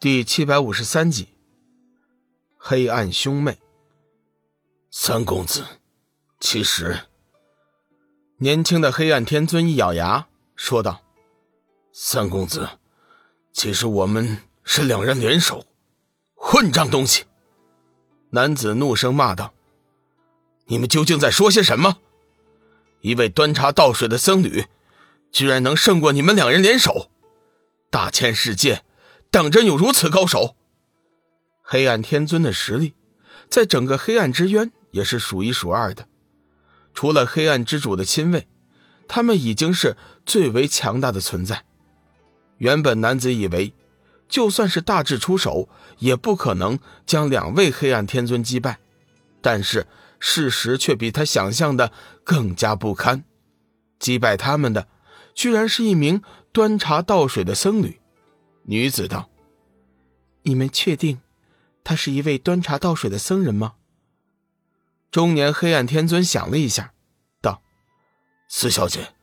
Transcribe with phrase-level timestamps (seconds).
[0.00, 1.26] 第七百五十三集，
[2.56, 3.58] 黑暗兄妹。
[4.92, 5.64] 三公子，
[6.38, 7.00] 其实，
[8.36, 11.02] 年轻的黑暗天尊一咬牙说道
[11.92, 12.68] ：“三公子，
[13.52, 15.66] 其实我们是两人联手，
[16.36, 17.24] 混账东西！”
[18.30, 19.52] 男子怒声骂道
[20.66, 21.98] ：“你们究竟在说些什么？
[23.00, 24.66] 一位端茶倒水的僧侣，
[25.32, 27.10] 居然能胜过你们两人联手？
[27.90, 28.84] 大千世界！”
[29.30, 30.56] 当真有如此高手？
[31.62, 32.94] 黑暗天尊的实力，
[33.50, 36.08] 在整个黑暗之渊也是数一数二的。
[36.94, 38.48] 除了黑暗之主的亲卫，
[39.06, 41.64] 他们已经是最为强大的存在。
[42.56, 43.74] 原本男子以为，
[44.28, 45.68] 就算是大智出手，
[45.98, 48.78] 也不可能将两位黑暗天尊击败。
[49.42, 49.86] 但是
[50.18, 51.92] 事实却比他想象的
[52.24, 53.22] 更加不堪，
[53.98, 54.88] 击败他们的，
[55.34, 58.00] 居然是一名端茶倒水的僧侣。
[58.70, 59.30] 女子道
[60.44, 61.22] ：“你们确定，
[61.82, 63.76] 他是一位端茶倒水的僧人吗？”
[65.10, 66.92] 中年黑暗天尊想了一下，
[67.40, 67.62] 道
[68.46, 69.14] ：“四小姐，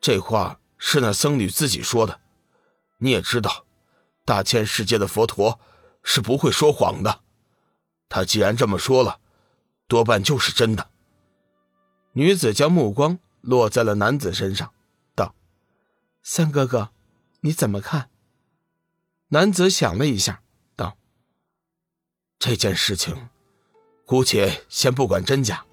[0.00, 2.22] 这话是那僧侣自己说的。
[2.96, 3.66] 你也知道，
[4.24, 5.60] 大千世界的佛陀
[6.02, 7.20] 是不会说谎的。
[8.08, 9.20] 他既然这么说了，
[9.86, 10.88] 多半就是真的。”
[12.14, 14.72] 女子将目光落在了男子身上，
[15.14, 15.34] 道
[16.24, 16.88] ：“三哥哥，
[17.40, 18.08] 你怎么看？”
[19.32, 20.42] 男子想了一下，
[20.76, 20.98] 道
[22.38, 23.30] ：“这件事情，
[24.04, 25.64] 姑且先不管真假。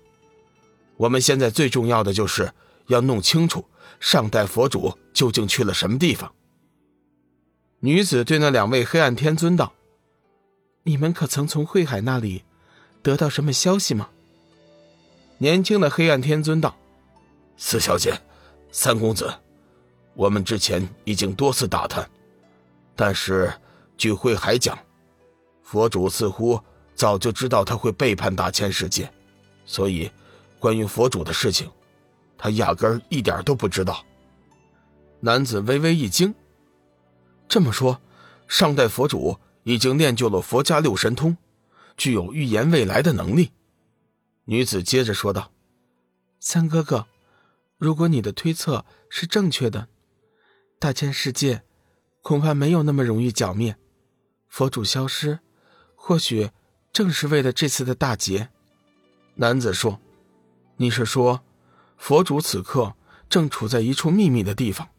[0.96, 2.54] 我们现在最重要的就是
[2.88, 3.66] 要弄清楚
[4.00, 6.34] 上代佛主究竟去了什么地方。”
[7.84, 9.74] 女子对那两位黑暗天尊道
[10.84, 12.46] ：“你们可曾从慧海那里
[13.04, 14.10] 得到什么消息吗？”
[15.40, 16.78] 年轻的黑暗天尊道
[17.58, 18.22] ：“四小姐，
[18.72, 19.30] 三公子，
[20.14, 22.10] 我们之前已经多次打探。”
[23.02, 23.50] 但是，
[23.96, 24.78] 据慧海讲，
[25.64, 26.62] 佛主似乎
[26.94, 29.10] 早就知道他会背叛大千世界，
[29.64, 30.12] 所以，
[30.60, 31.72] 关于佛主的事情，
[32.38, 34.06] 他压根儿一点都不知道。
[35.22, 36.36] 男子微微一惊，
[37.48, 38.02] 这么说，
[38.50, 41.38] 上代佛主已经练就了佛家六神通，
[41.96, 43.54] 具有预言未来的能力。
[44.44, 45.54] 女子接着说道
[46.42, 47.08] ：“三哥哥，
[47.78, 49.88] 如果你的推测是正确的，
[50.78, 51.64] 大千世界……”
[52.22, 53.78] 恐怕没有那么容易剿灭，
[54.48, 55.40] 佛主消失，
[55.96, 56.52] 或许
[56.92, 58.50] 正是为了这次的大劫。
[59.36, 60.00] 男子说
[60.78, 61.42] ：“你是说，
[61.98, 62.94] 佛主此刻
[63.30, 64.90] 正处在一处秘密的地方，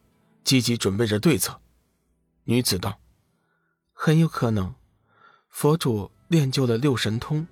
[0.43, 1.61] 积极准备着对策？”
[2.45, 2.99] 女子道
[3.93, 4.75] ：“很有可能，
[5.51, 7.47] 佛主练就了六神通，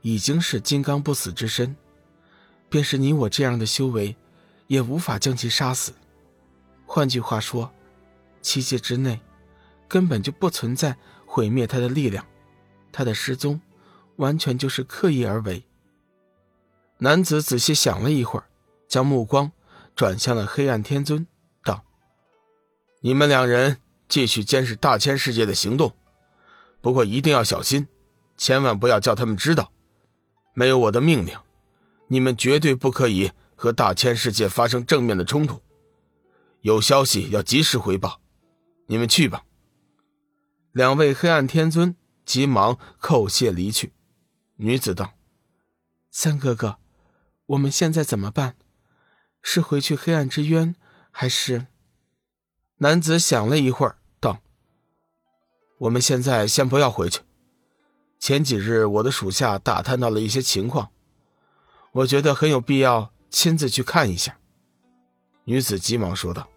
[0.00, 1.76] 已经是金刚不死之身，
[2.70, 4.16] 便是你我这样的修为，
[4.68, 5.92] 也无法将其杀死。
[6.86, 7.70] 换句话说。”
[8.42, 9.20] 七界之内，
[9.88, 12.26] 根本就不存在毁灭他的力量，
[12.90, 13.60] 他的失踪，
[14.16, 15.64] 完全就是刻意而为。
[16.98, 18.46] 男子仔细想了一会儿，
[18.86, 19.50] 将目光
[19.96, 21.26] 转向了黑暗天尊，
[21.64, 21.84] 道
[23.00, 25.94] ：“你们两人继续监视大千世界的行动，
[26.80, 27.88] 不过一定要小心，
[28.36, 29.72] 千万不要叫他们知道，
[30.54, 31.36] 没有我的命令，
[32.08, 35.60] 你们绝对不可以和大千世界发生正面的冲突。
[36.60, 38.20] 有消息要及时回报。”
[38.86, 39.44] 你们去吧。
[40.72, 43.92] 两位黑暗天尊急忙叩谢离去。
[44.56, 45.14] 女子道
[46.10, 46.78] ：“三哥哥，
[47.46, 48.56] 我们现在怎么办？
[49.42, 50.74] 是回去黑暗之渊，
[51.10, 51.66] 还是？”
[52.78, 54.40] 男子想了一会儿，道
[55.80, 57.20] ：“我们现在先不要回去。
[58.18, 60.92] 前几日我的属下打探到了一些情况，
[61.92, 64.38] 我觉得很有必要亲自去看一下。”
[65.44, 66.48] 女子急忙说道：“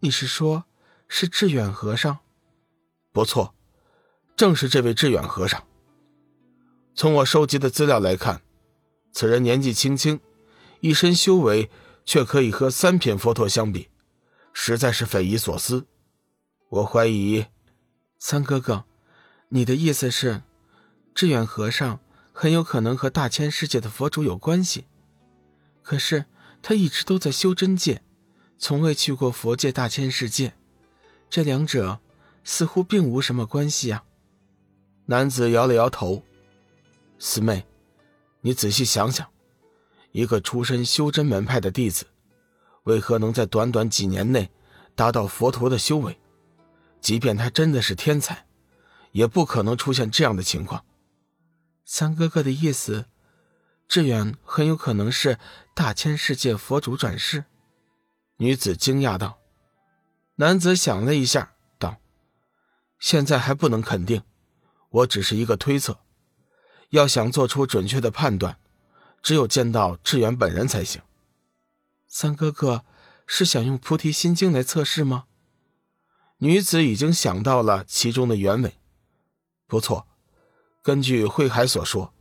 [0.00, 0.64] 你是说？”
[1.12, 2.20] 是志远和尚，
[3.10, 3.52] 不错，
[4.36, 5.66] 正是这位志远和尚。
[6.94, 8.40] 从我收集的资料来看，
[9.12, 10.20] 此人年纪轻轻，
[10.78, 11.68] 一身修为
[12.04, 13.88] 却可以和三品佛陀相比，
[14.52, 15.88] 实在是匪夷所思。
[16.68, 17.46] 我怀疑，
[18.20, 18.84] 三哥哥，
[19.48, 20.42] 你的意思是，
[21.12, 21.98] 志远和尚
[22.32, 24.86] 很有可能和大千世界的佛主有关系？
[25.82, 26.26] 可是
[26.62, 28.00] 他一直都在修真界，
[28.56, 30.54] 从未去过佛界大千世界。
[31.30, 32.00] 这两者
[32.42, 34.04] 似乎并无什么关系啊。
[35.06, 36.24] 男子摇了摇头
[37.20, 37.64] ：“四妹，
[38.40, 39.28] 你仔细想想，
[40.10, 42.06] 一个出身修真门派的弟子，
[42.82, 44.50] 为何能在短短几年内
[44.96, 46.18] 达到佛陀的修为？
[47.00, 48.46] 即便他真的是天才，
[49.12, 50.84] 也不可能出现这样的情况。”
[51.86, 53.06] 三哥哥的意思，
[53.88, 55.38] 志远很有可能是
[55.74, 57.44] 大千世界佛主转世。
[58.38, 59.39] 女子惊讶道。
[60.40, 61.98] 男子想了一下，道
[62.98, 64.22] ：“现在还不能肯定，
[64.88, 65.98] 我只是一个推测。
[66.88, 68.58] 要想做出准确的判断，
[69.22, 71.02] 只有见到志远本人才行。
[72.08, 72.86] 三哥哥
[73.26, 75.24] 是想用菩提心经来测试吗？
[76.38, 78.78] 女子已经想到了其中的原委。
[79.66, 80.06] 不错，
[80.82, 82.14] 根据慧海所说，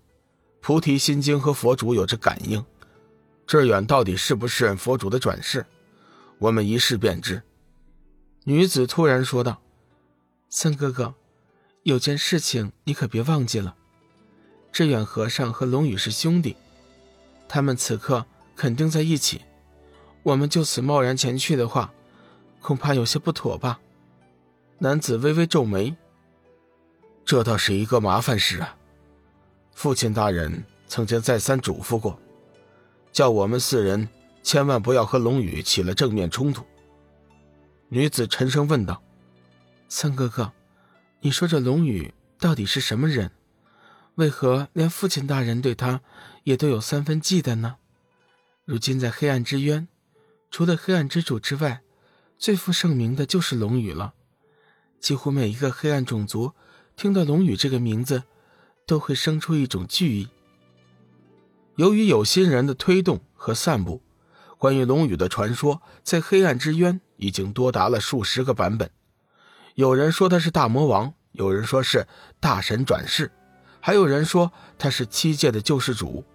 [0.60, 2.66] 菩提心经和佛主有着感应。
[3.48, 5.66] 志远到底是不是佛主的转世？
[6.38, 7.42] 我们一试便知。
[8.50, 9.62] 女子突然说道
[10.50, 11.14] ：“三哥哥，
[11.84, 13.76] 有件事情你可别忘记了。
[14.72, 16.56] 志远和尚和龙宇是兄弟，
[17.48, 18.26] 他们此刻
[18.56, 19.42] 肯定在一起。
[20.24, 21.94] 我们就此贸然前去的话，
[22.60, 23.80] 恐怕有些不妥吧？”
[24.80, 25.96] 男子微微皱眉
[27.24, 28.76] ：“这倒是一个麻烦事啊。
[29.76, 32.20] 父亲大人曾经再三嘱咐过。”
[33.14, 34.10] 叫我们四人
[34.42, 36.66] 千万不要和龙宇起了正面冲突。
[37.92, 39.02] 女子沉声问道
[39.90, 40.54] ：“三哥哥，
[41.22, 43.32] 你说这龙宇到底是什么人？
[44.14, 46.02] 为何连父亲大人对他
[46.44, 47.78] 也都有三分忌惮呢？
[48.64, 49.88] 如今在黑暗之渊，
[50.52, 51.82] 除了黑暗之主之外，
[52.38, 54.14] 最负盛名的就是龙宇了。
[55.00, 56.54] 几乎每一个黑暗种族
[56.96, 58.22] 听到龙宇这个名字，
[58.86, 60.30] 都会生出一种惧意。”
[61.78, 64.04] 由于有心人的推动和散布，
[64.60, 68.90] 关于龙宇的传说在黑暗之渊已经多达了数十个版本。
[69.76, 72.08] 有人说他是大魔王，有人说是
[72.40, 73.32] 大神转世，
[73.80, 76.26] 还有人说他是七界的救世主。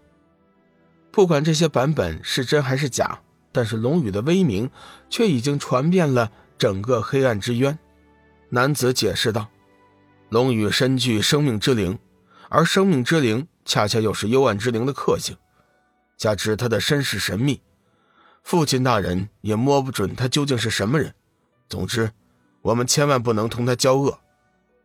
[1.11, 3.19] 不管这些版本是真还是假，
[3.51, 4.71] 但是龙宇的威名
[5.11, 7.77] 却已经传遍了整个黑暗之渊。
[8.51, 9.49] 男子解释道
[10.31, 11.99] ：“龙宇身具生命之灵，
[12.49, 15.35] 而生命之灵。”恰恰又是幽暗之灵的克星，
[16.19, 17.63] 加之他的身世神秘，
[18.45, 21.15] 父亲大人也摸不准他究竟是什么人。
[21.69, 22.13] 总之，
[22.61, 24.21] 我们千万不能同他交恶。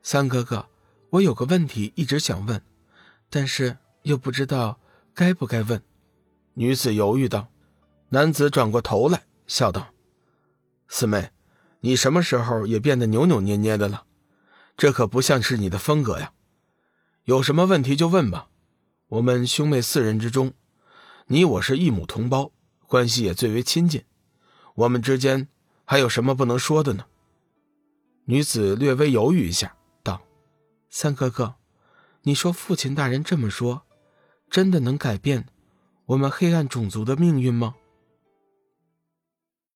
[0.01, 0.67] 三哥哥，
[1.11, 2.61] 我有个问题一直想问，
[3.29, 4.79] 但是又不知道
[5.13, 5.83] 该不该问。
[6.53, 7.49] 女子犹豫道。
[8.11, 9.93] 男子转过头来笑道
[10.89, 11.29] ：“四妹，
[11.81, 14.05] 你什么时候也变得扭扭捏捏的了？
[14.75, 16.31] 这可不像是你的风格呀。
[17.25, 18.47] 有什么问题就问吧。”
[19.09, 20.53] 我们兄妹四人之中，
[21.27, 22.51] 你我是一母同胞，
[22.89, 24.03] 关系也最为亲近。
[24.73, 25.47] 我们之间
[25.85, 27.05] 还有什么不能说的呢？
[28.25, 30.21] 女子略微犹豫一下，道
[30.89, 31.53] ：“三哥哥，
[32.23, 33.83] 你说父亲大人这么说，
[34.49, 35.45] 真的能改变
[36.07, 37.75] 我们黑暗种族的命运吗？”